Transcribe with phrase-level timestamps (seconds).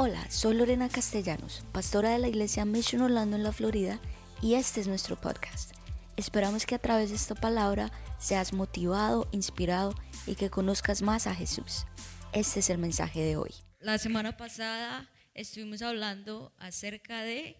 [0.00, 4.00] Hola, soy Lorena Castellanos, pastora de la iglesia Mission Orlando en la Florida,
[4.40, 5.74] y este es nuestro podcast.
[6.16, 11.34] Esperamos que a través de esta palabra seas motivado, inspirado y que conozcas más a
[11.34, 11.84] Jesús.
[12.32, 13.50] Este es el mensaje de hoy.
[13.80, 17.56] La semana pasada estuvimos hablando acerca de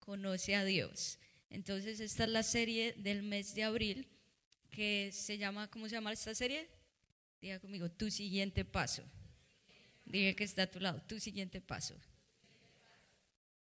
[0.00, 1.20] Conoce a Dios.
[1.50, 4.08] Entonces esta es la serie del mes de abril
[4.70, 6.68] que se llama, ¿cómo se llama esta serie?
[7.40, 9.04] Diga conmigo, tu siguiente paso.
[10.06, 11.94] Diga que está a tu lado, tu siguiente paso.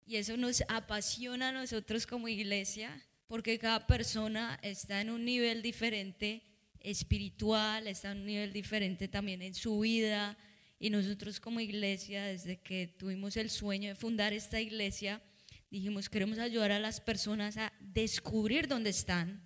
[0.05, 5.63] Y eso nos apasiona a nosotros como iglesia, porque cada persona está en un nivel
[5.63, 6.43] diferente
[6.81, 10.37] espiritual, está en un nivel diferente también en su vida.
[10.81, 15.23] Y nosotros como iglesia, desde que tuvimos el sueño de fundar esta iglesia,
[15.71, 19.43] dijimos, queremos ayudar a las personas a descubrir dónde están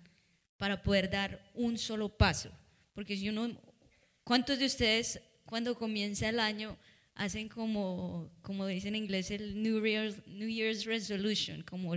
[0.57, 2.51] para poder dar un solo paso.
[2.95, 3.61] Porque si uno,
[4.23, 6.77] ¿cuántos de ustedes cuando comienza el año
[7.17, 11.95] hacen como, como dicen en inglés, el New Year's, New Year's Resolution, como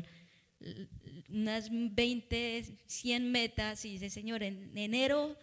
[1.29, 5.37] unas 20, 100 metas y dice, Señor, en enero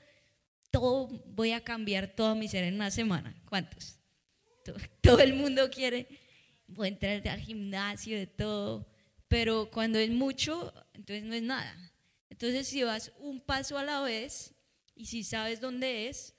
[0.72, 3.36] todo voy a cambiar todo mi ser en una semana.
[3.48, 4.00] ¿Cuántos?
[4.66, 6.08] Todo, todo el mundo quiere,
[6.68, 8.88] voy a entrar al gimnasio, de todo,
[9.28, 11.76] pero cuando es mucho, entonces no es nada.
[12.30, 14.54] Entonces si vas un paso a la vez
[14.96, 16.37] y si sabes dónde es,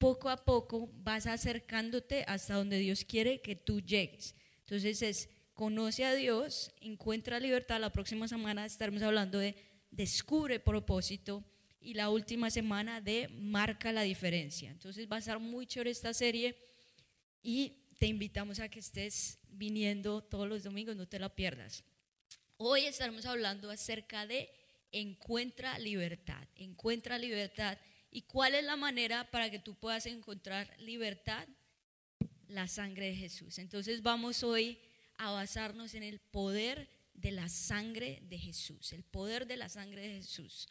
[0.00, 4.34] poco a poco vas acercándote hasta donde Dios quiere que tú llegues.
[4.60, 7.78] Entonces es, conoce a Dios, encuentra libertad.
[7.78, 9.54] La próxima semana estaremos hablando de
[9.90, 11.44] descubre propósito
[11.82, 14.70] y la última semana de marca la diferencia.
[14.70, 16.56] Entonces va a estar muy chévere esta serie
[17.42, 21.84] y te invitamos a que estés viniendo todos los domingos, no te la pierdas.
[22.56, 24.48] Hoy estaremos hablando acerca de
[24.92, 27.76] encuentra libertad, encuentra libertad
[28.10, 31.46] ¿Y cuál es la manera para que tú puedas encontrar libertad?
[32.48, 33.58] La sangre de Jesús.
[33.58, 34.78] Entonces vamos hoy
[35.18, 40.02] a basarnos en el poder de la sangre de Jesús, el poder de la sangre
[40.02, 40.68] de Jesús.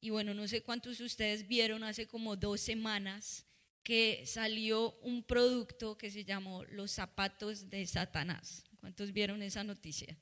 [0.00, 3.44] Y bueno, no sé cuántos de ustedes vieron hace como dos semanas
[3.82, 8.64] que salió un producto que se llamó los zapatos de Satanás.
[8.80, 10.16] ¿Cuántos vieron esa noticia?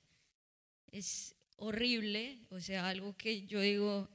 [0.90, 4.08] Es horrible, o sea, algo que yo digo,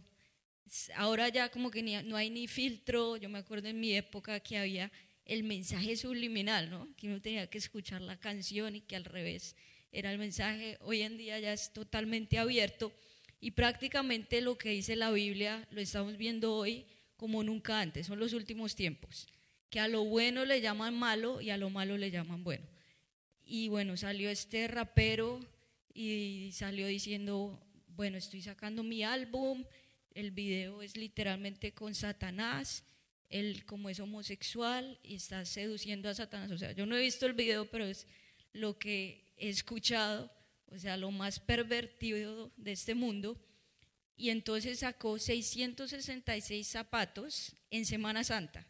[0.96, 4.58] Ahora ya como que no hay ni filtro, yo me acuerdo en mi época que
[4.58, 4.92] había
[5.26, 6.88] el mensaje subliminal, ¿no?
[6.96, 9.56] Que uno tenía que escuchar la canción y que al revés
[9.92, 10.78] era el mensaje.
[10.82, 12.94] Hoy en día ya es totalmente abierto
[13.40, 16.86] y prácticamente lo que dice la Biblia lo estamos viendo hoy
[17.18, 19.28] como nunca antes, son los últimos tiempos,
[19.70, 22.66] que a lo bueno le llaman malo y a lo malo le llaman bueno.
[23.44, 25.40] Y bueno, salió este rapero
[25.94, 29.66] y salió diciendo, bueno, estoy sacando mi álbum
[30.18, 32.84] el video es literalmente con Satanás,
[33.30, 36.50] él como es homosexual y está seduciendo a Satanás.
[36.50, 38.08] O sea, yo no he visto el video, pero es
[38.52, 40.32] lo que he escuchado,
[40.72, 43.40] o sea, lo más pervertido de este mundo.
[44.16, 48.66] Y entonces sacó 666 zapatos en Semana Santa.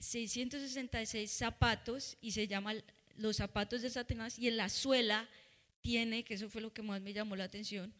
[0.00, 2.74] 666 zapatos y se llama
[3.16, 5.30] los zapatos de Satanás y en la suela
[5.80, 7.94] tiene, que eso fue lo que más me llamó la atención,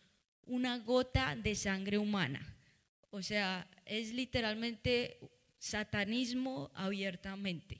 [0.50, 2.44] una gota de sangre humana.
[3.11, 5.19] O sea, es literalmente
[5.59, 7.78] satanismo abiertamente.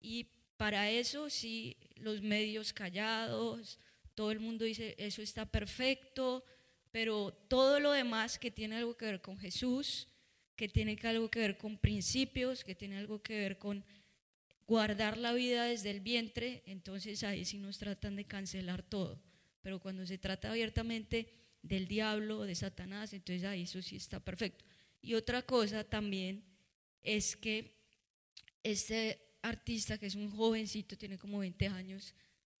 [0.00, 3.78] Y para eso sí, los medios callados,
[4.14, 6.44] todo el mundo dice, eso está perfecto,
[6.90, 10.08] pero todo lo demás que tiene algo que ver con Jesús,
[10.56, 13.84] que tiene algo que ver con principios, que tiene algo que ver con
[14.66, 19.22] guardar la vida desde el vientre, entonces ahí sí nos tratan de cancelar todo.
[19.62, 24.64] Pero cuando se trata abiertamente del diablo, de Satanás, entonces ahí eso sí está perfecto.
[25.00, 26.44] Y otra cosa también
[27.02, 27.76] es que
[28.62, 32.14] este artista, que es un jovencito, tiene como 20 años,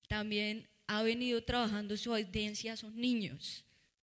[0.06, 3.64] también ha venido trabajando su audiencia, son niños.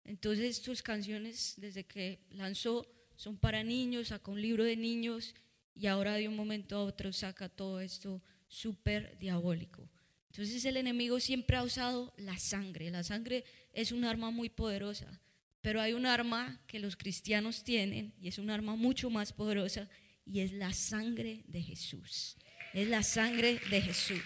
[0.05, 2.87] Entonces sus canciones desde que lanzó
[3.17, 5.35] son para niños, sacó un libro de niños
[5.75, 9.89] y ahora de un momento a otro saca todo esto súper diabólico.
[10.37, 12.91] Entonces el enemigo siempre ha usado la sangre.
[12.91, 15.19] La sangre es un arma muy poderosa,
[15.63, 19.89] pero hay un arma que los cristianos tienen y es un arma mucho más poderosa
[20.27, 22.37] y es la sangre de Jesús.
[22.75, 24.21] Es la sangre de Jesús.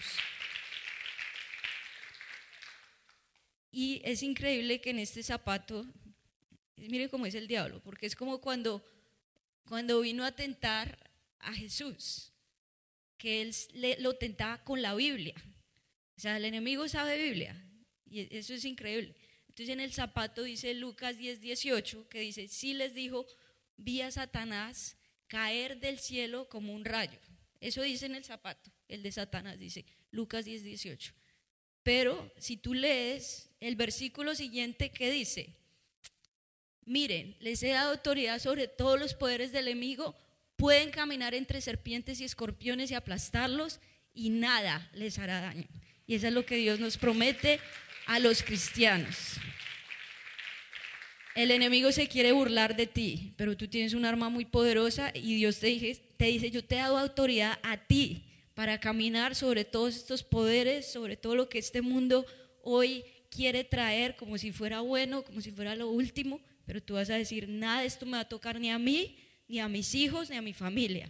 [3.71, 5.85] Y es increíble que en este zapato,
[6.75, 8.85] mire cómo es el diablo, porque es como cuando,
[9.63, 11.09] cuando vino a tentar
[11.39, 12.33] a Jesús,
[13.17, 13.55] que él
[13.99, 15.41] lo tentaba con la Biblia.
[16.21, 17.59] O sea, el enemigo sabe Biblia
[18.05, 19.15] y eso es increíble.
[19.47, 23.25] Entonces en el zapato dice Lucas 10, 18, que dice, sí les dijo,
[23.75, 27.17] vi a Satanás caer del cielo como un rayo.
[27.59, 31.11] Eso dice en el zapato, el de Satanás, dice Lucas 10, 18.
[31.81, 35.55] Pero si tú lees el versículo siguiente que dice,
[36.85, 40.15] miren, les he dado autoridad sobre todos los poderes del enemigo,
[40.55, 43.79] pueden caminar entre serpientes y escorpiones y aplastarlos
[44.13, 45.67] y nada les hará daño.
[46.11, 47.61] Y eso es lo que Dios nos promete
[48.05, 49.37] a los cristianos.
[51.35, 55.35] El enemigo se quiere burlar de ti, pero tú tienes un arma muy poderosa y
[55.35, 58.25] Dios te, dice, te dice, yo te he dado autoridad a ti
[58.55, 62.25] para caminar sobre todos estos poderes, sobre todo lo que este mundo
[62.61, 67.09] hoy quiere traer como si fuera bueno, como si fuera lo último, pero tú vas
[67.09, 69.17] a decir, nada de esto me va a tocar ni a mí,
[69.47, 71.09] ni a mis hijos, ni a mi familia.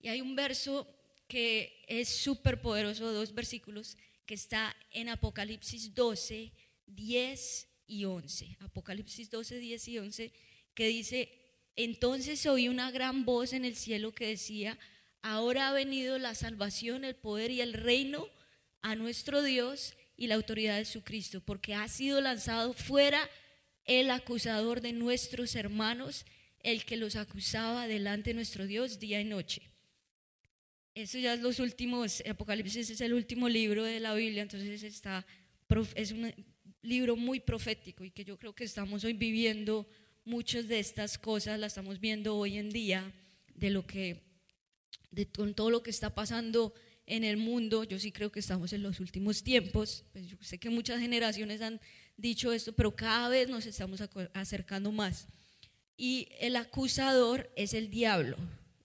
[0.00, 0.97] Y hay un verso
[1.28, 3.96] que es súper poderoso, dos versículos,
[4.26, 6.52] que está en Apocalipsis 12,
[6.86, 8.56] 10 y 11.
[8.60, 10.32] Apocalipsis 12, 10 y 11,
[10.74, 11.30] que dice,
[11.76, 14.78] entonces oí una gran voz en el cielo que decía,
[15.22, 18.28] ahora ha venido la salvación, el poder y el reino
[18.82, 23.28] a nuestro Dios y la autoridad de su Cristo, porque ha sido lanzado fuera
[23.84, 26.24] el acusador de nuestros hermanos,
[26.60, 29.62] el que los acusaba delante de nuestro Dios día y noche.
[30.98, 35.24] Eso ya es los últimos, Apocalipsis es el último libro de la Biblia, entonces está,
[35.94, 36.34] es un
[36.82, 39.88] libro muy profético y que yo creo que estamos hoy viviendo
[40.24, 43.12] muchas de estas cosas, las estamos viendo hoy en día,
[43.54, 44.24] de lo que,
[45.12, 46.74] de, con todo lo que está pasando
[47.06, 50.58] en el mundo, yo sí creo que estamos en los últimos tiempos, pues yo sé
[50.58, 51.80] que muchas generaciones han
[52.16, 54.02] dicho esto, pero cada vez nos estamos
[54.34, 55.28] acercando más.
[55.96, 58.36] Y el acusador es el diablo,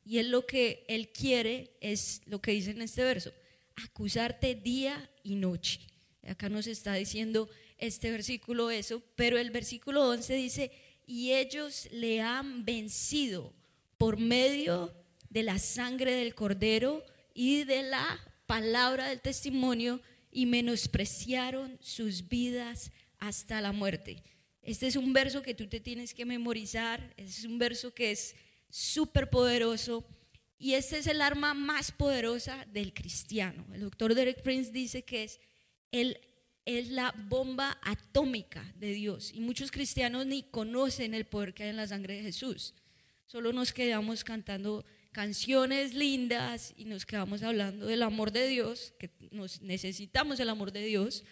[0.05, 3.33] y él lo que él quiere es lo que dice en este verso,
[3.75, 5.81] acusarte día y noche.
[6.27, 10.71] Acá nos está diciendo este versículo eso, pero el versículo 11 dice,
[11.05, 13.53] y ellos le han vencido
[13.97, 14.93] por medio
[15.29, 17.03] de la sangre del cordero
[17.33, 20.01] y de la palabra del testimonio
[20.31, 24.23] y menospreciaron sus vidas hasta la muerte.
[24.61, 28.35] Este es un verso que tú te tienes que memorizar, es un verso que es
[28.73, 30.03] súper poderoso.
[30.57, 33.67] Y este es el arma más poderosa del cristiano.
[33.71, 35.39] El doctor Derek Prince dice que es,
[35.91, 36.19] el,
[36.65, 39.31] es la bomba atómica de Dios.
[39.31, 42.73] Y muchos cristianos ni conocen el poder que hay en la sangre de Jesús.
[43.27, 49.11] Solo nos quedamos cantando canciones lindas y nos quedamos hablando del amor de Dios, que
[49.29, 51.23] nos necesitamos el amor de Dios,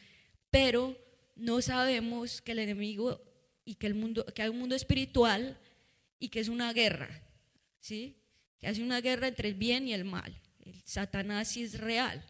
[0.52, 0.96] pero
[1.36, 3.20] no sabemos que el enemigo
[3.66, 5.58] y que el mundo que hay un mundo espiritual
[6.20, 7.24] y que es una guerra
[7.82, 8.16] ¿sí?
[8.58, 10.40] Que hace una guerra entre el bien y el mal.
[10.64, 12.24] El Satanás sí es real.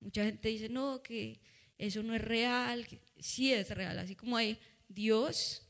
[0.00, 1.40] Mucha gente dice, no, que
[1.76, 2.86] eso no es real.
[3.18, 3.98] Sí es real.
[3.98, 5.66] Así como hay Dios,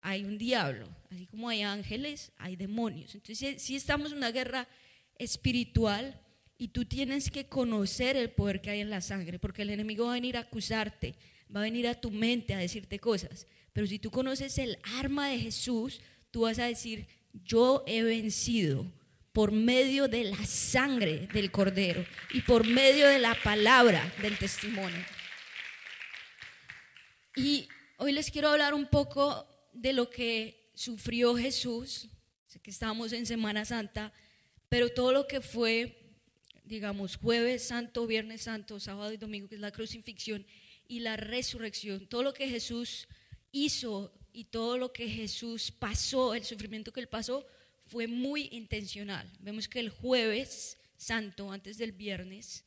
[0.00, 0.88] hay un diablo.
[1.10, 3.14] Así como hay ángeles, hay demonios.
[3.14, 4.68] Entonces, sí estamos en una guerra
[5.18, 6.20] espiritual
[6.58, 10.06] y tú tienes que conocer el poder que hay en la sangre, porque el enemigo
[10.06, 11.16] va a venir a acusarte,
[11.54, 13.46] va a venir a tu mente a decirte cosas.
[13.72, 16.00] Pero si tú conoces el arma de Jesús,
[16.30, 17.06] tú vas a decir,
[17.44, 18.86] yo he vencido
[19.32, 25.04] por medio de la sangre del cordero y por medio de la palabra del testimonio.
[27.36, 27.68] Y
[27.98, 32.08] hoy les quiero hablar un poco de lo que sufrió Jesús.
[32.46, 34.12] Sé que estamos en Semana Santa,
[34.70, 36.14] pero todo lo que fue,
[36.64, 40.46] digamos, jueves santo, viernes santo, sábado y domingo, que es la crucifixión
[40.88, 43.06] y la resurrección, todo lo que Jesús
[43.52, 47.46] hizo y todo lo que Jesús pasó, el sufrimiento que él pasó,
[47.86, 49.26] fue muy intencional.
[49.40, 52.62] Vemos que el jueves santo, antes del viernes,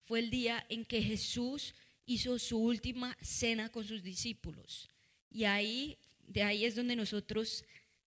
[0.00, 1.74] fue el día en que Jesús
[2.06, 4.88] hizo su última cena con sus discípulos.
[5.30, 7.64] Y ahí, de ahí es donde nosotros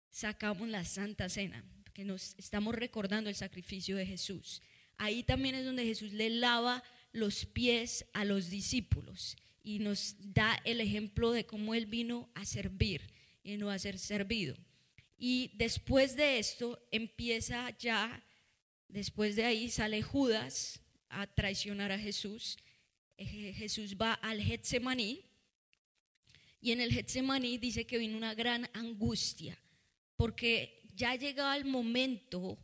[0.09, 4.63] sacamos la Santa Cena, que nos estamos recordando el sacrificio de Jesús.
[4.97, 10.59] Ahí también es donde Jesús le lava los pies a los discípulos y nos da
[10.65, 14.55] el ejemplo de cómo Él vino a servir y no a ser servido.
[15.17, 18.23] Y después de esto empieza ya,
[18.89, 22.57] después de ahí sale Judas a traicionar a Jesús.
[23.17, 25.25] Eh, Jesús va al Getsemaní
[26.59, 29.57] y en el Getsemaní dice que vino una gran angustia
[30.15, 32.57] porque ya llegaba el momento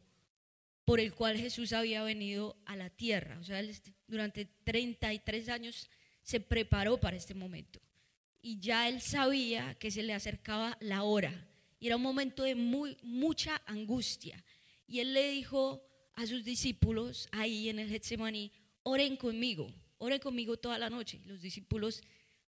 [0.85, 3.37] por el cual Jesús había venido a la tierra.
[3.39, 3.61] O sea,
[4.07, 5.89] durante 33 años
[6.29, 7.79] se preparó para este momento.
[8.39, 11.33] Y ya él sabía que se le acercaba la hora.
[11.79, 14.43] Y era un momento de muy, mucha angustia.
[14.85, 15.81] Y él le dijo
[16.13, 18.51] a sus discípulos ahí en el Getsemaní,
[18.83, 21.19] oren conmigo, oren conmigo toda la noche.
[21.25, 22.03] Los discípulos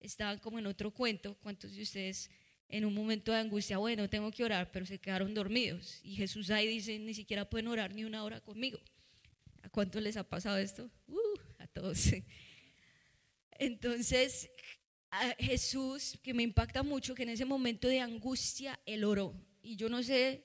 [0.00, 1.36] estaban como en otro cuento.
[1.42, 2.30] ¿Cuántos de ustedes
[2.70, 6.00] en un momento de angustia, bueno, tengo que orar, pero se quedaron dormidos?
[6.02, 8.80] Y Jesús ahí dice, ni siquiera pueden orar ni una hora conmigo.
[9.62, 10.90] ¿A cuántos les ha pasado esto?
[11.08, 11.98] Uh, a todos.
[13.58, 14.50] Entonces,
[15.38, 19.34] Jesús, que me impacta mucho, que en ese momento de angustia, Él oró.
[19.62, 20.44] Y yo no sé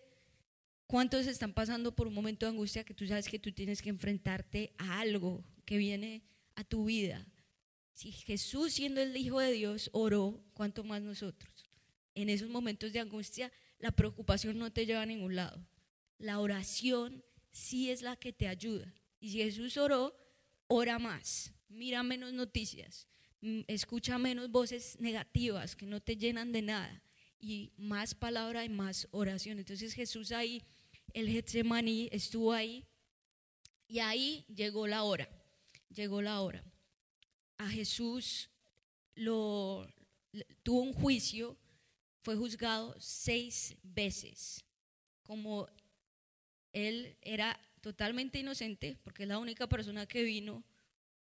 [0.88, 3.90] cuántos están pasando por un momento de angustia que tú sabes que tú tienes que
[3.90, 6.24] enfrentarte a algo que viene
[6.56, 7.28] a tu vida.
[7.94, 11.70] Si Jesús, siendo el Hijo de Dios, oró, ¿cuánto más nosotros?
[12.16, 15.66] En esos momentos de angustia, la preocupación no te lleva a ningún lado.
[16.18, 18.94] La oración sí es la que te ayuda.
[19.20, 20.16] Y si Jesús oró,
[20.68, 23.08] ora más, mira menos noticias,
[23.42, 27.04] mm, escucha menos voces negativas que no te llenan de nada
[27.40, 29.60] y más palabra y más oración.
[29.60, 30.64] Entonces Jesús ahí,
[31.14, 32.86] el Getsemaní estuvo ahí
[33.88, 35.28] y ahí llegó la hora,
[35.90, 36.64] llegó la hora.
[37.58, 38.50] A Jesús
[39.16, 39.88] lo
[40.64, 41.58] tuvo un juicio,
[42.22, 44.64] fue juzgado seis veces,
[45.24, 45.68] como
[46.72, 50.64] él era totalmente inocente, porque es la única persona que vino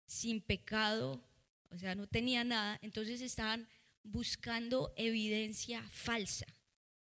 [0.09, 1.23] sin pecado,
[1.71, 3.69] o sea, no tenía nada, entonces estaban
[4.03, 6.47] buscando evidencia falsa.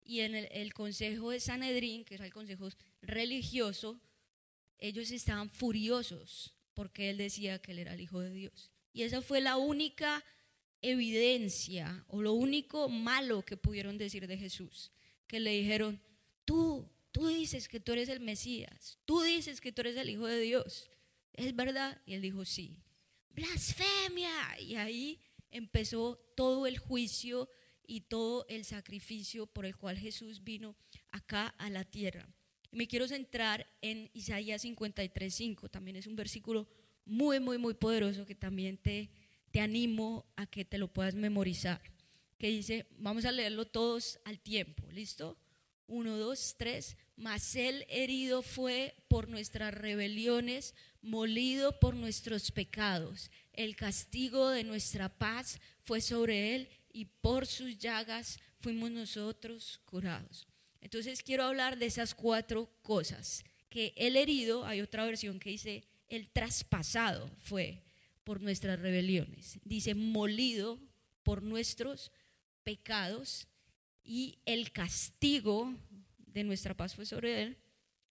[0.03, 2.67] Y en el, consejo de Sanedrín, que era el consejo
[3.01, 4.01] religioso,
[4.79, 8.71] ellos estaban furiosos porque él decía que él era el Hijo de Dios.
[8.91, 10.25] Y esa fue la única
[10.81, 14.91] evidencia o lo único malo que pudieron decir de Jesús,
[15.27, 16.01] que le dijeron,
[16.43, 20.25] tú tú dices que tú eres el Mesías, tú dices que tú eres el Hijo
[20.25, 20.89] de Dios.
[21.33, 22.01] ¿Es verdad?
[22.05, 22.77] Y él dijo, sí.
[23.29, 24.59] Blasfemia.
[24.59, 25.21] Y ahí
[25.51, 27.49] empezó todo el juicio
[27.85, 30.75] y todo el sacrificio por el cual Jesús vino
[31.09, 32.27] acá a la tierra.
[32.71, 36.67] me quiero centrar en Isaías 53.5, también es un versículo
[37.03, 39.09] muy, muy, muy poderoso que también te,
[39.49, 41.81] te animo a que te lo puedas memorizar,
[42.37, 45.39] que dice, vamos a leerlo todos al tiempo, ¿listo?
[45.87, 46.95] Uno, dos, tres.
[47.15, 53.29] Mas él herido fue por nuestras rebeliones, molido por nuestros pecados.
[53.53, 60.47] El castigo de nuestra paz fue sobre él y por sus llagas fuimos nosotros curados.
[60.81, 63.43] Entonces quiero hablar de esas cuatro cosas.
[63.69, 67.83] Que el herido, hay otra versión que dice, el traspasado fue
[68.23, 69.59] por nuestras rebeliones.
[69.63, 70.79] Dice, molido
[71.23, 72.11] por nuestros
[72.63, 73.47] pecados
[74.03, 75.73] y el castigo
[76.17, 77.57] de nuestra paz fue sobre él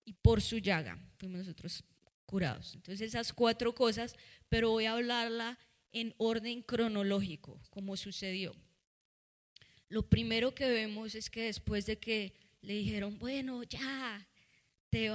[0.05, 1.85] y por su llaga fuimos nosotros
[2.29, 2.75] curados.
[2.75, 4.15] Entonces esas cuatro cosas,
[4.51, 5.59] pero voy a hablarla
[5.93, 8.55] en orden cronológico, como sucedió.
[9.89, 14.29] Lo primero que vemos es que después de que le dijeron, bueno, ya,
[14.91, 15.11] te,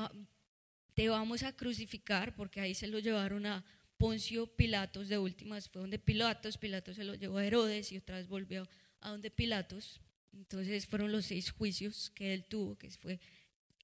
[0.95, 3.63] te vamos a crucificar, porque ahí se lo llevaron a
[3.97, 8.17] Poncio Pilatos de últimas, fue donde Pilatos, Pilatos se lo llevó a Herodes y otra
[8.17, 8.67] vez volvió
[9.01, 10.01] a donde Pilatos,
[10.31, 13.19] entonces fueron los seis juicios que él tuvo, que fue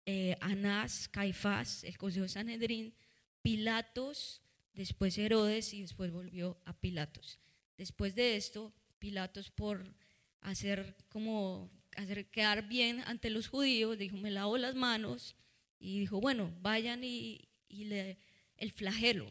[0.08, 2.96] eh, Anás, Caifás, el Consejo Sanedrín,
[3.42, 4.42] Pilatos,
[4.74, 7.40] después Herodes y después volvió a Pilatos.
[7.78, 9.96] Después de esto, Pilatos por
[10.42, 15.36] hacer como hacer quedar bien ante los judíos, dijo, me lavo las manos
[15.80, 18.20] y dijo, bueno, vayan y, le,
[18.58, 19.30] el flagelo,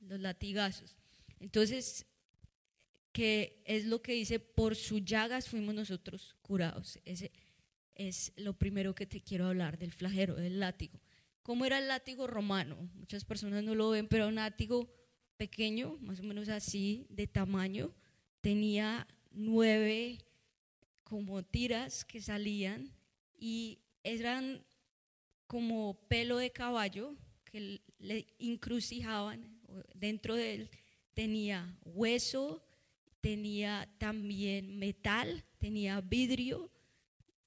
[0.00, 0.96] los latigazos.
[1.40, 2.06] Entonces
[3.18, 7.00] que es lo que dice, por sus llagas fuimos nosotros curados.
[7.04, 7.32] Ese
[7.96, 11.00] es lo primero que te quiero hablar del flagero, del látigo.
[11.48, 12.76] ¿Cómo era el látigo romano?
[12.92, 14.86] Muchas personas no lo ven, pero un látigo
[15.38, 17.94] pequeño, más o menos así, de tamaño,
[18.42, 20.18] tenía nueve
[21.04, 22.92] como tiras que salían
[23.34, 24.62] y eran
[25.46, 29.58] como pelo de caballo que le incrucijaban
[29.94, 30.70] dentro de él
[31.14, 32.62] tenía hueso,
[33.22, 36.70] tenía también metal, tenía vidrio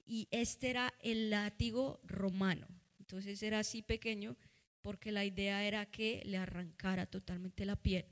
[0.07, 2.80] y este era el látigo romano.
[3.11, 4.37] Entonces era así pequeño
[4.81, 8.05] porque la idea era que le arrancara totalmente la piel.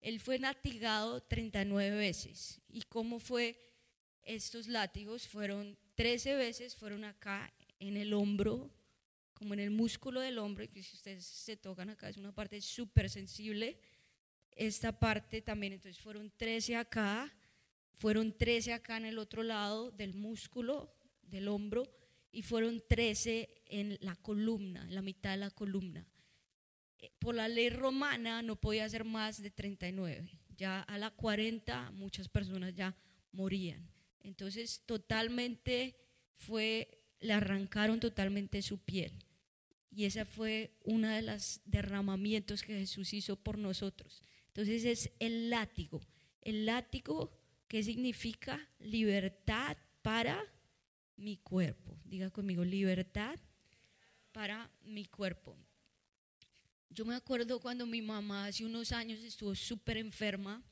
[0.00, 2.60] Él fue latigado 39 veces.
[2.68, 3.60] ¿Y cómo fue
[4.22, 5.26] estos látigos?
[5.26, 8.70] Fueron 13 veces, fueron acá en el hombro,
[9.34, 12.60] como en el músculo del hombro, que si ustedes se tocan acá es una parte
[12.60, 13.80] súper sensible
[14.52, 17.34] esta parte también, entonces fueron 13 acá,
[17.90, 21.82] fueron 13 acá en el otro lado del músculo, del hombro,
[22.32, 26.06] y fueron 13 en la columna, en la mitad de la columna.
[26.98, 31.90] Eh, por la ley romana no podía ser más de 39, ya a la 40
[31.92, 32.96] muchas personas ya
[33.32, 33.88] morían.
[34.20, 35.96] Entonces totalmente
[36.34, 39.12] fue, le arrancaron totalmente su piel.
[39.90, 44.22] Y ese fue uno de los derramamientos que Jesús hizo por nosotros.
[44.48, 46.02] Entonces es el látigo.
[46.42, 47.32] El látigo,
[47.68, 48.68] ¿qué significa?
[48.78, 50.42] Libertad para
[51.16, 51.98] mi cuerpo.
[52.04, 53.38] Diga conmigo, libertad
[54.32, 55.56] para mi cuerpo.
[56.90, 60.62] Yo me acuerdo cuando mi mamá hace unos años estuvo súper enferma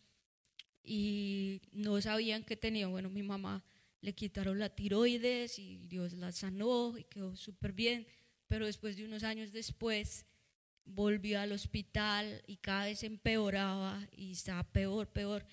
[0.82, 2.86] y no sabían qué tenía.
[2.86, 3.62] Bueno, mi mamá
[4.00, 8.06] le quitaron la tiroides y Dios la sanó y quedó súper bien,
[8.48, 10.26] pero después de unos años después
[10.84, 15.46] volvió al hospital y cada vez empeoraba y estaba peor, peor.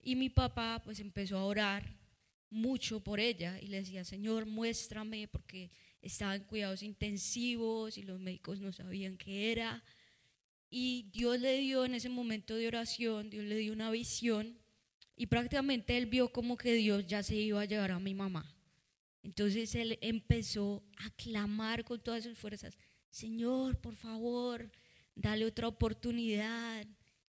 [0.00, 1.96] Y mi papá pues empezó a orar
[2.50, 5.70] mucho por ella y le decía, Señor, muéstrame, porque
[6.02, 9.82] estaba en cuidados intensivos y los médicos no sabían qué era.
[10.70, 14.58] Y Dios le dio en ese momento de oración, Dios le dio una visión
[15.16, 18.54] y prácticamente él vio como que Dios ya se iba a llevar a mi mamá.
[19.22, 22.78] Entonces él empezó a clamar con todas sus fuerzas,
[23.10, 24.70] Señor, por favor,
[25.14, 26.86] dale otra oportunidad.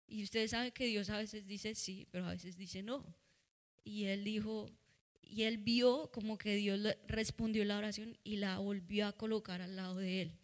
[0.07, 3.15] Y ustedes saben que Dios a veces dice sí, pero a veces dice no.
[3.83, 4.69] Y él dijo,
[5.31, 9.77] y él vio como que Dios respondió la oración y la volvió a colocar al
[9.77, 10.37] lado de él.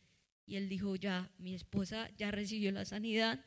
[0.46, 3.44] Y él dijo, ya, mi esposa ya recibió la sanidad.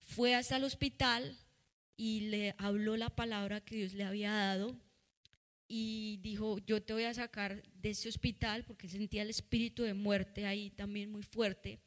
[0.00, 1.38] Fue hasta el hospital
[1.96, 4.78] y le habló la palabra que Dios le había dado.
[5.66, 9.94] Y dijo, yo te voy a sacar de ese hospital porque sentía el espíritu de
[9.94, 11.80] muerte ahí también muy fuerte.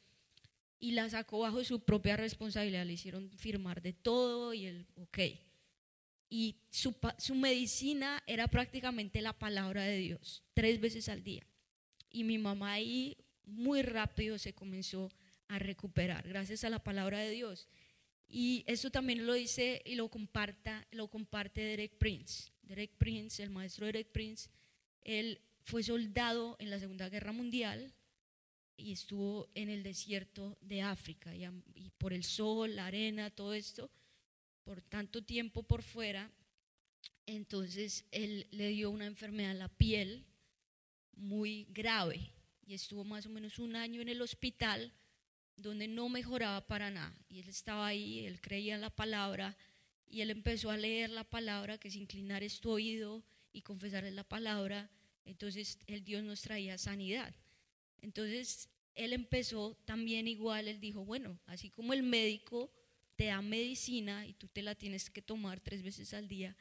[0.80, 2.84] Y la sacó bajo su propia responsabilidad.
[2.84, 5.18] Le hicieron firmar de todo y él, ok
[6.34, 11.46] y su, su, medicina era prácticamente la palabra de Dios, tres veces al día.
[12.10, 15.12] Y mi mamá ahí muy rápido se comenzó
[15.46, 17.68] a recuperar, gracias a la palabra de Dios.
[18.26, 22.50] Y eso también lo dice y lo, comparta, lo comparte Derek Prince.
[22.62, 24.50] Derek Prince, el maestro Derek Prince,
[25.02, 27.94] él fue soldado en la Segunda Guerra Mundial
[28.76, 33.54] y estuvo en el desierto de África y, y por el sol, la arena, todo
[33.54, 33.88] esto
[34.64, 36.30] por tanto tiempo por fuera,
[37.26, 40.24] entonces él le dio una enfermedad en la piel
[41.12, 42.32] muy grave
[42.66, 44.92] y estuvo más o menos un año en el hospital
[45.56, 47.16] donde no mejoraba para nada.
[47.28, 49.56] Y él estaba ahí, él creía en la palabra
[50.06, 54.24] y él empezó a leer la palabra, que es inclinar tu oído y confesar la
[54.24, 54.90] palabra.
[55.24, 57.34] Entonces el Dios nos traía sanidad.
[58.00, 62.70] Entonces él empezó también igual, él dijo, bueno, así como el médico
[63.16, 66.56] te da medicina y tú te la tienes que tomar tres veces al día,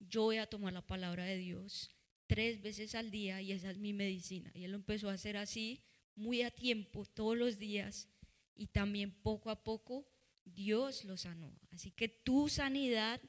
[0.00, 1.90] yo voy a tomar la palabra de Dios
[2.26, 4.52] tres veces al día y esa es mi medicina.
[4.54, 5.80] Y él lo empezó a hacer así,
[6.14, 8.08] muy a tiempo, todos los días
[8.54, 10.06] y también poco a poco
[10.44, 11.52] Dios lo sanó.
[11.70, 13.20] Así que tu sanidad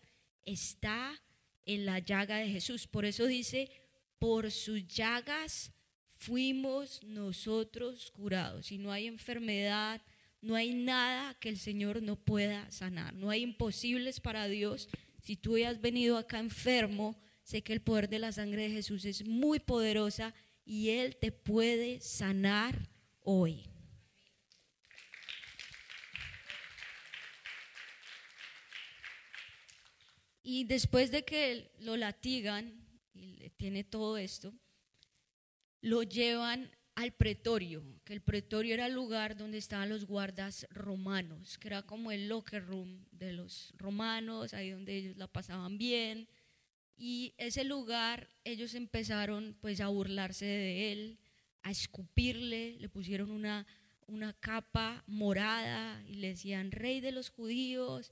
[0.43, 1.21] está
[1.65, 2.87] en la llaga de Jesús.
[2.87, 3.71] Por eso dice,
[4.17, 5.71] por sus llagas
[6.17, 8.71] fuimos nosotros curados.
[8.71, 10.01] Y no hay enfermedad,
[10.41, 13.13] no hay nada que el Señor no pueda sanar.
[13.13, 14.89] No hay imposibles para Dios.
[15.21, 19.05] Si tú has venido acá enfermo, sé que el poder de la sangre de Jesús
[19.05, 20.33] es muy poderosa
[20.65, 22.89] y Él te puede sanar
[23.21, 23.65] hoy.
[30.41, 34.53] Y después de que lo latigan y tiene todo esto,
[35.81, 41.57] lo llevan al pretorio, que el pretorio era el lugar donde estaban los guardas romanos,
[41.57, 46.27] que era como el locker room de los romanos, ahí donde ellos la pasaban bien.
[46.97, 51.19] Y ese lugar ellos empezaron pues a burlarse de él,
[51.63, 53.65] a escupirle, le pusieron una,
[54.07, 58.11] una capa morada y le decían, rey de los judíos,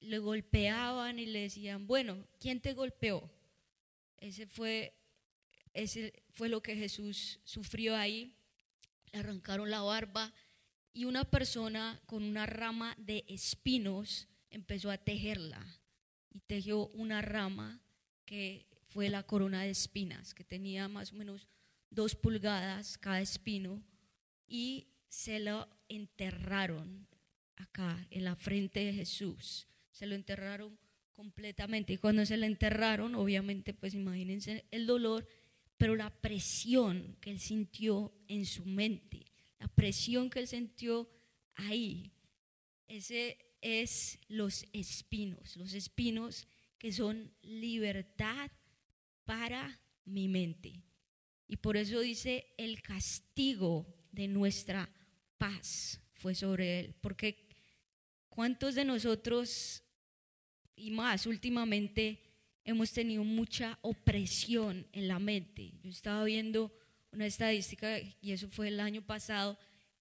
[0.00, 3.30] le golpeaban y le decían, bueno, ¿quién te golpeó?
[4.18, 4.92] Ese fue
[5.72, 8.34] ese fue lo que Jesús sufrió ahí.
[9.12, 10.34] Le arrancaron la barba
[10.92, 15.64] y una persona con una rama de espinos empezó a tejerla
[16.30, 17.80] y tejió una rama
[18.24, 21.48] que fue la corona de espinas, que tenía más o menos
[21.90, 23.82] dos pulgadas cada espino
[24.46, 27.06] y se lo enterraron
[27.54, 29.68] acá en la frente de Jesús.
[29.92, 30.76] Se lo enterraron
[31.12, 35.28] completamente y cuando se lo enterraron, obviamente, pues imagínense el dolor
[35.76, 39.26] pero la presión que él sintió en su mente,
[39.58, 41.08] la presión que él sintió
[41.54, 42.12] ahí,
[42.86, 46.46] ese es los espinos, los espinos
[46.78, 48.50] que son libertad
[49.24, 50.82] para mi mente.
[51.46, 54.90] Y por eso dice, el castigo de nuestra
[55.38, 57.48] paz fue sobre él, porque
[58.28, 59.82] ¿cuántos de nosotros
[60.76, 62.23] y más últimamente
[62.64, 65.72] hemos tenido mucha opresión en la mente.
[65.82, 66.72] Yo estaba viendo
[67.12, 69.58] una estadística, y eso fue el año pasado,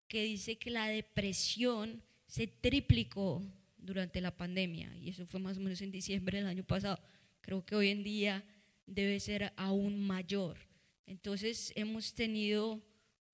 [0.07, 3.43] que dice que la depresión se triplicó
[3.77, 6.99] durante la pandemia, y eso fue más o menos en diciembre del año pasado.
[7.41, 8.43] Creo que hoy en día
[8.87, 10.57] debe ser aún mayor.
[11.05, 12.81] Entonces hemos tenido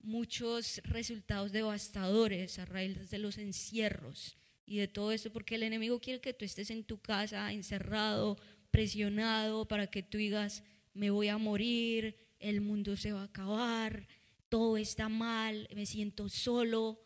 [0.00, 6.00] muchos resultados devastadores a raíz de los encierros y de todo esto, porque el enemigo
[6.00, 8.36] quiere que tú estés en tu casa encerrado,
[8.70, 10.62] presionado, para que tú digas,
[10.94, 14.08] me voy a morir, el mundo se va a acabar,
[14.48, 17.00] todo está mal, me siento solo.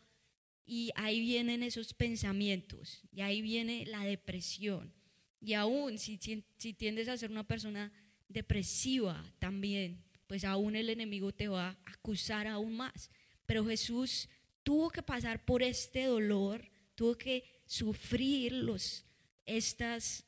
[0.65, 4.93] Y ahí vienen esos pensamientos, y ahí viene la depresión.
[5.39, 6.17] Y aún si,
[6.57, 7.91] si tiendes a ser una persona
[8.27, 13.11] depresiva también, pues aún el enemigo te va a acusar aún más.
[13.45, 14.27] Pero Jesús
[14.63, 19.05] tuvo que pasar por este dolor, tuvo que sufrir los,
[19.45, 20.24] estas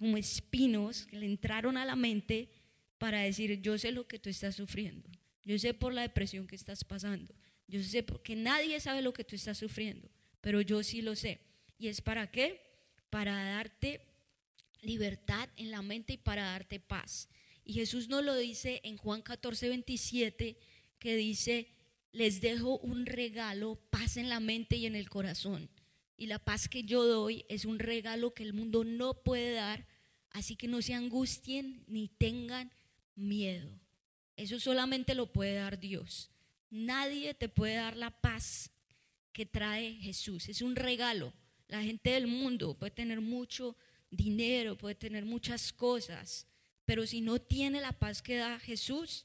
[0.00, 2.48] como espinos que le entraron a la mente
[2.96, 5.10] para decir, yo sé lo que tú estás sufriendo,
[5.44, 7.34] yo sé por la depresión que estás pasando,
[7.68, 10.10] yo sé porque nadie sabe lo que tú estás sufriendo,
[10.40, 11.42] pero yo sí lo sé.
[11.78, 12.62] ¿Y es para qué?
[13.10, 14.00] Para darte
[14.80, 17.28] libertad en la mente y para darte paz.
[17.62, 20.56] Y Jesús nos lo dice en Juan 14, 27,
[20.98, 21.68] que dice,
[22.10, 25.68] les dejo un regalo, paz en la mente y en el corazón.
[26.20, 29.86] Y la paz que yo doy es un regalo que el mundo no puede dar,
[30.32, 32.70] así que no se angustien ni tengan
[33.14, 33.80] miedo.
[34.36, 36.30] Eso solamente lo puede dar Dios.
[36.68, 38.70] Nadie te puede dar la paz
[39.32, 40.50] que trae Jesús.
[40.50, 41.32] Es un regalo.
[41.68, 43.74] La gente del mundo puede tener mucho
[44.10, 46.46] dinero, puede tener muchas cosas,
[46.84, 49.24] pero si no tiene la paz que da Jesús,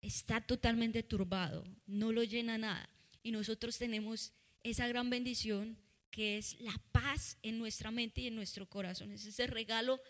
[0.00, 2.88] está totalmente turbado, no lo llena nada.
[3.24, 4.32] Y nosotros tenemos
[4.62, 5.82] esa gran bendición
[6.12, 9.10] que es la paz en nuestra mente y en nuestro corazón.
[9.10, 10.00] Es ese regalo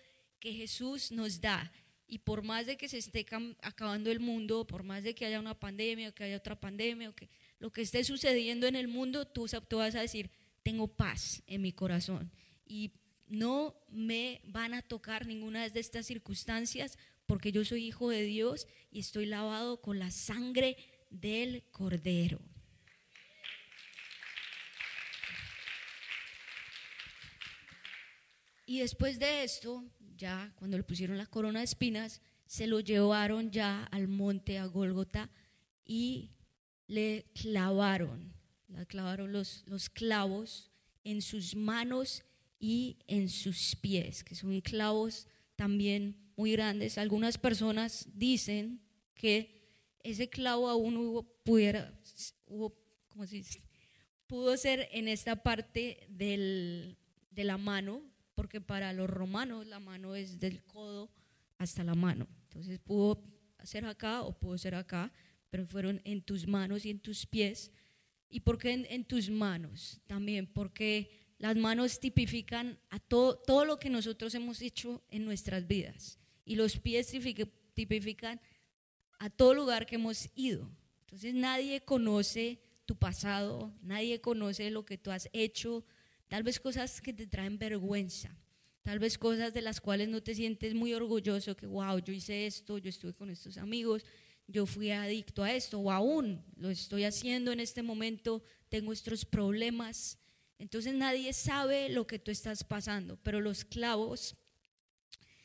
[0.40, 1.72] que Jesús nos da.
[2.08, 3.24] Y por más de que se esté
[3.62, 7.08] acabando el mundo, por más de que haya una pandemia, o que haya otra pandemia,
[7.08, 10.30] o que lo que esté sucediendo en el mundo, tú, tú vas a decir,
[10.64, 12.32] tengo paz en mi corazón.
[12.66, 12.90] Y
[13.28, 18.66] no me van a tocar ninguna de estas circunstancias porque yo soy hijo de Dios
[18.90, 20.76] y estoy lavado con la sangre
[21.10, 22.40] del cordero.
[28.66, 29.84] Y después de esto,
[30.16, 34.66] ya cuando le pusieron la corona de espinas, se lo llevaron ya al monte a
[34.66, 35.30] Gólgota
[35.84, 36.30] y
[36.86, 38.32] le clavaron,
[38.68, 40.70] le clavaron los, los clavos
[41.04, 42.22] en sus manos
[42.58, 46.98] y en sus pies, que son clavos también muy grandes.
[46.98, 48.80] Algunas personas dicen
[49.14, 49.62] que
[50.02, 51.92] ese clavo aún hubo, pudiera,
[52.46, 52.76] hubo,
[53.08, 53.60] ¿cómo se dice?
[54.32, 56.96] pudo ser en esta parte del,
[57.32, 58.02] de la mano,
[58.34, 61.10] porque para los romanos la mano es del codo
[61.58, 62.26] hasta la mano.
[62.44, 63.22] Entonces pudo
[63.62, 65.12] ser acá o pudo ser acá,
[65.50, 67.70] pero fueron en tus manos y en tus pies.
[68.28, 70.00] ¿Y por qué en, en tus manos?
[70.06, 75.66] También porque las manos tipifican a todo, todo lo que nosotros hemos hecho en nuestras
[75.66, 76.18] vidas.
[76.44, 77.12] Y los pies
[77.74, 78.40] tipifican
[79.18, 80.70] a todo lugar que hemos ido.
[81.00, 85.84] Entonces nadie conoce tu pasado, nadie conoce lo que tú has hecho,
[86.32, 88.34] tal vez cosas que te traen vergüenza,
[88.82, 92.46] tal vez cosas de las cuales no te sientes muy orgulloso, que wow, yo hice
[92.46, 94.06] esto, yo estuve con estos amigos,
[94.46, 99.26] yo fui adicto a esto, o aún lo estoy haciendo en este momento, tengo estos
[99.26, 100.16] problemas.
[100.58, 104.34] Entonces nadie sabe lo que tú estás pasando, pero los clavos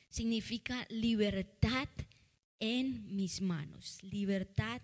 [0.08, 1.90] significa libertad
[2.62, 4.82] en mis manos, libertad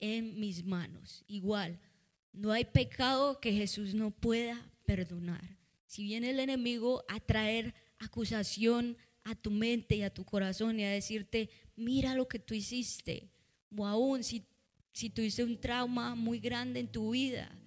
[0.00, 1.24] en mis manos.
[1.26, 1.80] Igual,
[2.34, 5.58] no hay pecado que Jesús no pueda perdonar.
[5.86, 10.84] Si viene el enemigo a traer acusación a tu mente y a tu corazón y
[10.84, 13.30] a decirte, mira lo que tú hiciste,
[13.76, 14.46] o aún si,
[14.92, 17.58] si tuviste un trauma muy grande en tu vida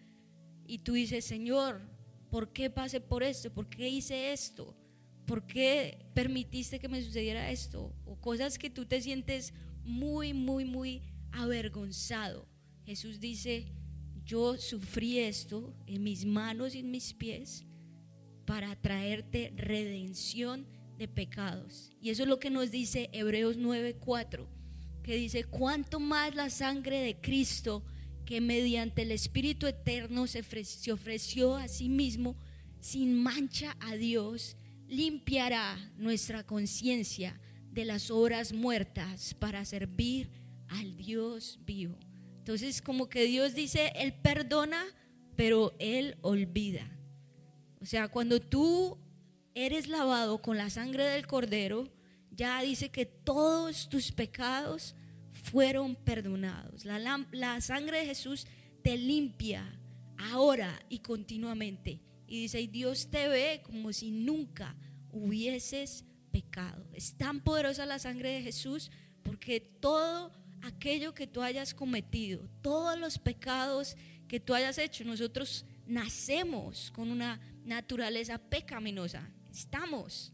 [0.66, 1.82] y tú dices, Señor,
[2.30, 3.52] ¿Por qué pasé por esto?
[3.52, 4.76] ¿Por qué hice esto?
[5.26, 7.94] ¿Por qué permitiste que me sucediera esto?
[8.06, 9.54] O cosas que tú te sientes
[9.84, 11.02] muy, muy, muy
[11.32, 12.48] avergonzado.
[12.86, 13.72] Jesús dice,
[14.30, 17.66] yo sufrí esto en mis manos y en mis pies
[18.46, 20.68] para traerte redención
[21.00, 21.90] de pecados.
[22.00, 24.48] Y eso es lo que nos dice Hebreos 9:4,
[25.02, 27.84] que dice, ¿cuánto más la sangre de Cristo?
[28.30, 30.42] que mediante el Espíritu Eterno se
[30.92, 32.38] ofreció, a sí mismo
[32.80, 34.56] sin mancha a Dios,
[34.88, 40.30] limpiará nuestra conciencia de las obras muertas para servir
[40.68, 41.98] al Dios vivo.
[42.40, 44.84] Entonces, como que Dios dice, Él perdona,
[45.36, 46.90] pero Él olvida.
[47.82, 48.98] O sea, cuando tú
[49.54, 51.90] eres lavado con la sangre del cordero,
[52.32, 54.96] ya dice que todos tus pecados
[55.32, 56.86] fueron perdonados.
[56.86, 58.48] La, sangre de Jesús
[58.84, 59.80] te limpia
[60.18, 62.02] ahora y continuamente.
[62.28, 64.76] Y dice, y Dios te ve como si nunca
[65.12, 66.86] hubieses pecado.
[66.94, 68.92] Es tan poderosa la sangre de Jesús
[69.24, 73.96] porque todo aquello que tú hayas cometido, todos los pecados
[74.28, 79.30] que tú hayas hecho, nosotros nacemos con una naturaleza pecaminosa.
[79.52, 80.32] Estamos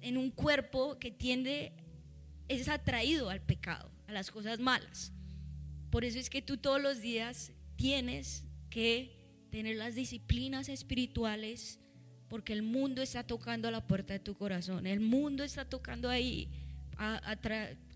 [0.00, 1.72] en un cuerpo que tiende,
[2.48, 5.12] es atraído al pecado, a las cosas malas.
[5.90, 9.18] Por eso es que tú todos los días tienes que
[9.50, 11.80] tener las disciplinas espirituales
[12.28, 14.86] porque el mundo está tocando a la puerta de tu corazón.
[14.86, 16.48] El mundo está tocando ahí.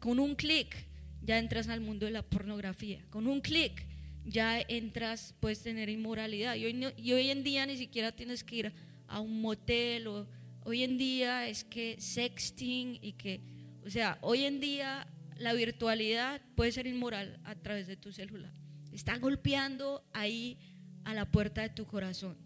[0.00, 0.86] con un clic
[1.22, 3.04] ya entras al mundo de la pornografía.
[3.10, 3.86] Con un clic
[4.24, 6.54] ya entras, puedes tener inmoralidad.
[6.56, 8.72] Y hoy, y hoy en día ni siquiera tienes que ir
[9.08, 10.06] a un motel.
[10.06, 10.26] O,
[10.64, 13.40] hoy en día es que sexting y que,
[13.84, 15.06] o sea, hoy en día
[15.36, 18.52] la virtualidad puede ser inmoral a través de tu celular.
[18.92, 20.58] Está golpeando ahí
[21.04, 22.36] a la puerta de tu corazón.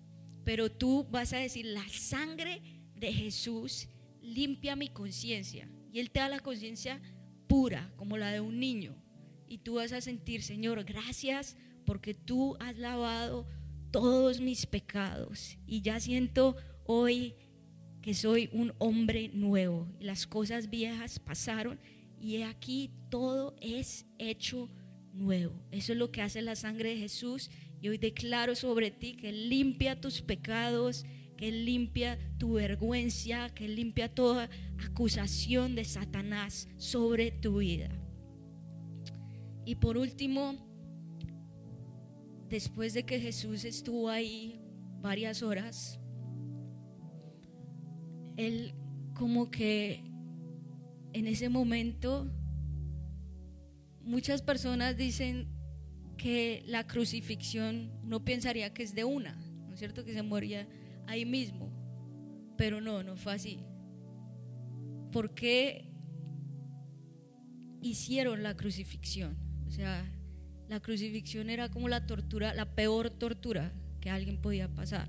[0.45, 2.63] Pero tú vas a decir, la sangre
[2.95, 3.89] de Jesús
[4.23, 5.69] limpia mi conciencia.
[5.93, 7.01] Y Él te da la conciencia
[7.47, 8.95] pura, como la de un niño.
[9.47, 13.47] Y tú vas a sentir, Señor, gracias porque tú has lavado
[13.91, 15.57] todos mis pecados.
[15.67, 17.35] Y ya siento hoy
[18.03, 19.89] que soy un hombre nuevo.
[20.01, 21.79] Las cosas viejas pasaron
[22.21, 24.71] y aquí todo es hecho
[25.13, 25.61] nuevo.
[25.71, 27.51] Eso es lo que hace la sangre de Jesús.
[27.81, 31.05] Y hoy declaro sobre ti que limpia tus pecados,
[31.37, 34.49] que limpia tu vergüenza, que limpia toda
[34.85, 37.91] acusación de Satanás sobre tu vida.
[39.65, 40.55] Y por último,
[42.49, 44.61] después de que Jesús estuvo ahí
[45.01, 46.01] varias horas,
[48.37, 48.75] él
[49.15, 50.05] como que
[51.13, 52.31] en ese momento
[54.03, 55.49] muchas personas dicen
[56.17, 59.35] que la crucifixión no pensaría que es de una,
[59.67, 60.05] ¿no es cierto?
[60.05, 60.67] Que se moría
[61.07, 61.71] ahí mismo,
[62.57, 63.61] pero no, no fue así.
[65.13, 65.89] ¿Por qué
[67.81, 69.37] hicieron la crucifixión?
[69.67, 70.05] O sea,
[70.69, 75.09] la crucifixión era como la tortura, la peor tortura que alguien podía pasar.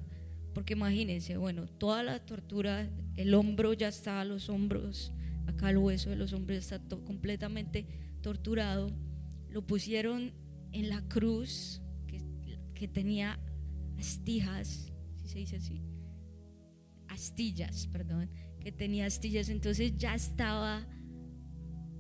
[0.53, 5.13] Porque imagínense, bueno, toda la tortura, el hombro ya está los hombros,
[5.45, 7.85] acá el hueso de los hombros está completamente
[8.21, 8.91] torturado.
[9.49, 10.33] Lo pusieron
[10.71, 12.23] en la cruz que,
[12.73, 13.39] que tenía
[13.97, 14.91] astijas,
[15.27, 15.81] se dice así,
[17.07, 20.87] astillas, perdón, que tenía astillas, entonces ya estaba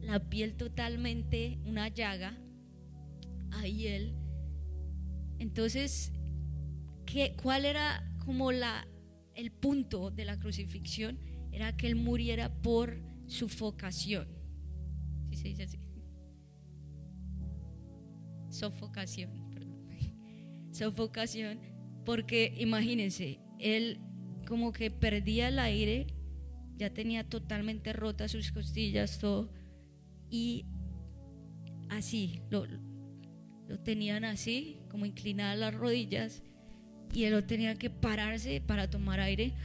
[0.01, 2.37] la piel totalmente una llaga,
[3.51, 4.15] ahí él.
[5.39, 6.13] Entonces,
[7.05, 8.87] ¿qué, ¿cuál era como la,
[9.35, 11.19] el punto de la crucifixión?
[11.51, 14.27] Era que él muriera por sufocación.
[15.25, 15.79] Si se dice así?
[18.49, 19.87] Sofocación, perdón.
[20.71, 21.59] Sofocación,
[22.07, 23.99] porque imagínense, él
[24.47, 26.07] como que perdía el aire,
[26.77, 29.51] ya tenía totalmente rotas sus costillas, todo,
[30.29, 30.65] y
[31.89, 32.65] así, lo,
[33.67, 36.43] lo tenían así, como inclinadas las rodillas,
[37.13, 39.55] y él lo tenía que pararse para tomar aire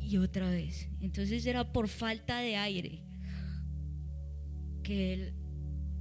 [0.00, 0.88] y otra vez.
[1.02, 3.04] Entonces era por falta de aire
[4.82, 5.34] que él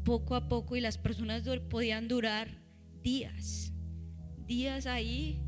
[0.06, 2.62] poco a poco y las personas podían durar
[3.04, 3.74] días,
[4.48, 5.40] días ahí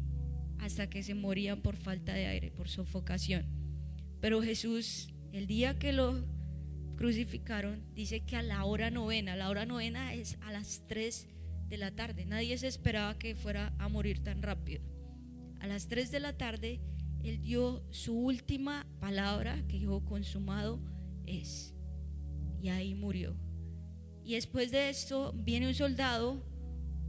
[0.59, 3.45] hasta que se morían por falta de aire, por sofocación.
[4.19, 6.25] Pero Jesús, el día que lo
[6.97, 11.27] crucificaron, dice que a la hora novena, la hora novena es a las 3
[11.69, 12.25] de la tarde.
[12.25, 14.83] Nadie se esperaba que fuera a morir tan rápido.
[15.61, 16.81] A las 3 de la tarde,
[17.23, 20.81] Él dio su última palabra que dijo, consumado
[21.25, 21.73] es.
[22.61, 23.37] Y ahí murió.
[24.25, 26.43] Y después de esto viene un soldado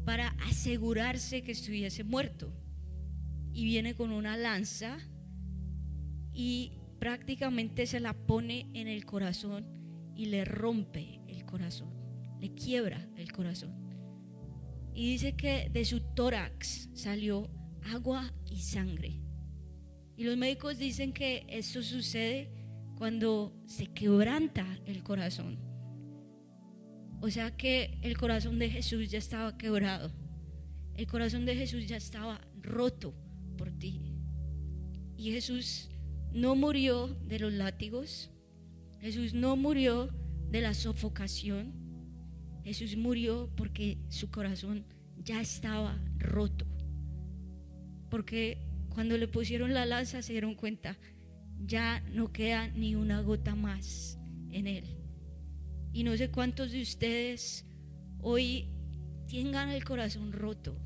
[0.05, 2.53] para asegurarse que estuviese muerto
[3.53, 4.99] y viene con una lanza
[6.33, 9.67] y prácticamente se la pone en el corazón
[10.15, 11.91] y le rompe el corazón,
[12.41, 13.75] le quiebra el corazón.
[14.95, 17.49] Y dice que de su tórax salió
[17.93, 19.23] agua y sangre.
[20.17, 22.53] Y los médicos dicen que esto sucede
[22.97, 25.70] cuando se quebranta el corazón.
[27.21, 30.11] O sea que el corazón de Jesús ya estaba quebrado.
[30.95, 33.15] El corazón de Jesús ya estaba roto
[33.59, 34.01] por ti.
[35.17, 35.91] Y Jesús
[36.33, 38.31] no murió de los látigos.
[39.01, 40.09] Jesús no murió
[40.51, 41.75] de la sofocación.
[42.65, 44.87] Jesús murió porque su corazón
[45.19, 46.67] ya estaba roto.
[48.11, 50.99] Porque cuando le pusieron la lanza se dieron cuenta,
[51.59, 54.19] ya no queda ni una gota más
[54.51, 55.00] en él.
[55.92, 57.64] Y no sé cuántos de ustedes
[58.20, 58.68] hoy
[59.29, 60.76] tengan el corazón roto.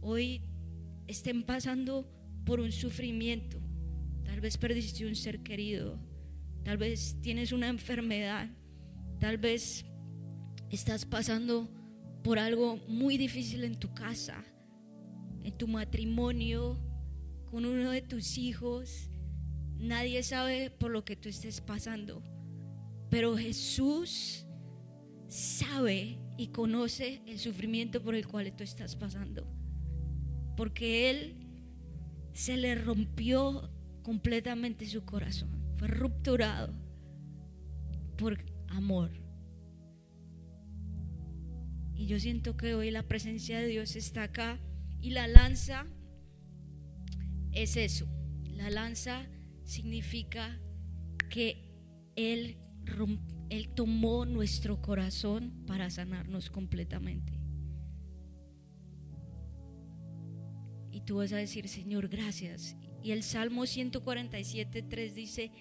[0.00, 0.42] Hoy
[1.06, 2.10] estén pasando
[2.44, 3.60] por un sufrimiento.
[4.24, 5.98] Tal vez perdiste un ser querido,
[6.64, 8.48] tal vez tienes una enfermedad,
[9.18, 9.84] tal vez
[10.70, 11.68] estás pasando
[12.22, 14.44] por algo muy difícil en tu casa,
[15.42, 16.78] en tu matrimonio,
[17.50, 19.10] con uno de tus hijos,
[19.78, 22.22] nadie sabe por lo que tú estés pasando,
[23.10, 24.46] pero Jesús
[25.28, 29.46] sabe y conoce el sufrimiento por el cual tú estás pasando.
[30.56, 31.46] Porque Él
[32.32, 33.70] se le rompió
[34.02, 35.50] completamente su corazón.
[35.76, 36.74] Fue rupturado
[38.16, 39.10] por amor.
[41.94, 44.58] Y yo siento que hoy la presencia de Dios está acá
[45.00, 45.86] y la lanza
[47.52, 48.06] es eso.
[48.44, 49.26] La lanza
[49.64, 50.58] significa
[51.28, 51.70] que
[52.16, 52.58] Él,
[53.50, 57.40] Él tomó nuestro corazón para sanarnos completamente.
[60.92, 62.76] Y tú vas a decir, Señor, gracias.
[63.02, 65.52] Y el Salmo 147, 3 dice,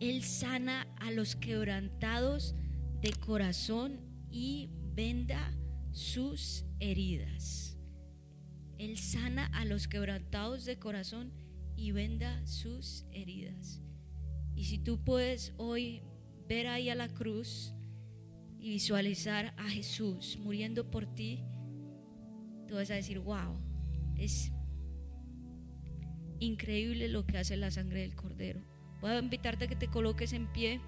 [0.00, 2.54] Él sana a los quebrantados
[3.00, 5.56] de corazón y venda
[5.92, 7.78] sus heridas.
[8.78, 11.32] Él sana a los quebrantados de corazón
[11.76, 13.80] y venda sus heridas.
[14.54, 16.02] Y si tú puedes hoy
[16.48, 17.74] ver ahí a la cruz
[18.58, 21.44] y visualizar a Jesús muriendo por ti,
[22.66, 23.60] tú vas a decir, wow,
[24.16, 24.52] es
[26.40, 28.60] increíble lo que hace la sangre del cordero.
[29.00, 30.80] Voy a invitarte a que te coloques en pie.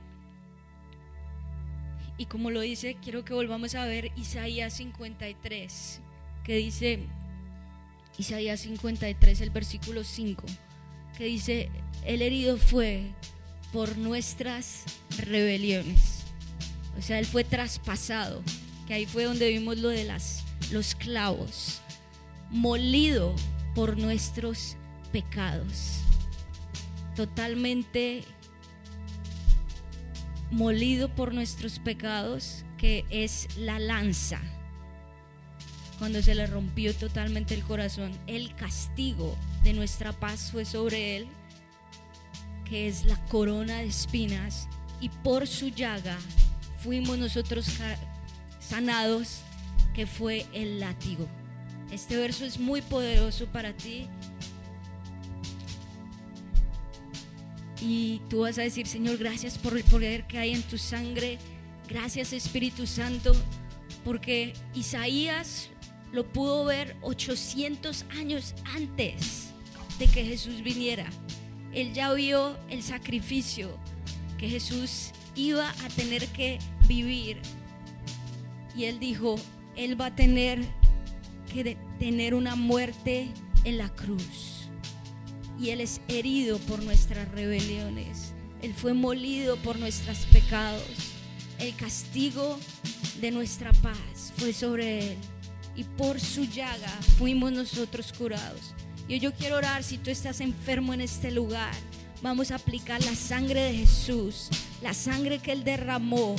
[2.16, 6.00] Y como lo dice, quiero que volvamos a ver Isaías 53,
[6.44, 7.06] que dice,
[8.18, 10.44] Isaías 53, el versículo 5,
[11.16, 11.70] que dice,
[12.04, 13.12] el herido fue
[13.72, 14.84] por nuestras
[15.18, 16.24] rebeliones.
[16.98, 18.42] O sea, él fue traspasado,
[18.86, 21.80] que ahí fue donde vimos lo de las, los clavos,
[22.50, 23.34] molido
[23.74, 24.76] por nuestros
[25.12, 26.00] pecados,
[27.14, 28.24] totalmente
[30.50, 34.40] molido por nuestros pecados, que es la lanza.
[35.98, 41.28] Cuando se le rompió totalmente el corazón, el castigo de nuestra paz fue sobre él,
[42.68, 44.68] que es la corona de espinas,
[45.00, 46.18] y por su llaga
[46.82, 47.70] fuimos nosotros
[48.60, 49.40] sanados,
[49.94, 51.26] que fue el látigo.
[51.90, 54.08] Este verso es muy poderoso para ti
[57.80, 61.38] Y tú vas a decir, Señor, gracias por el poder que hay en tu sangre.
[61.88, 63.32] Gracias Espíritu Santo,
[64.04, 65.70] porque Isaías
[66.12, 69.50] lo pudo ver 800 años antes
[69.98, 71.06] de que Jesús viniera.
[71.72, 73.70] Él ya vio el sacrificio
[74.38, 77.40] que Jesús iba a tener que vivir.
[78.76, 79.36] Y él dijo,
[79.76, 80.64] él va a tener
[81.52, 83.28] que tener una muerte
[83.64, 84.58] en la cruz
[85.58, 88.32] y Él es herido por nuestras rebeliones.
[88.62, 90.82] Él fue molido por nuestros pecados.
[91.58, 92.58] El castigo
[93.20, 95.18] de nuestra paz fue sobre Él
[95.74, 98.74] y por su llaga fuimos nosotros curados.
[99.08, 101.74] Y yo quiero orar si tú estás enfermo en este lugar.
[102.20, 104.48] Vamos a aplicar la sangre de Jesús,
[104.82, 106.36] la sangre que Él derramó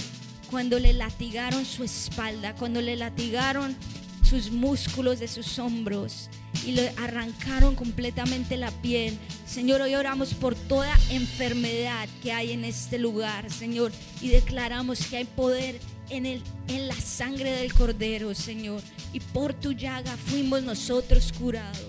[0.51, 3.75] cuando le latigaron su espalda, cuando le latigaron
[4.23, 6.29] sus músculos de sus hombros
[6.65, 9.17] y le arrancaron completamente la piel.
[9.47, 15.17] Señor, hoy oramos por toda enfermedad que hay en este lugar, Señor, y declaramos que
[15.17, 15.79] hay poder
[16.09, 18.81] en, el, en la sangre del Cordero, Señor,
[19.13, 21.88] y por tu llaga fuimos nosotros curados.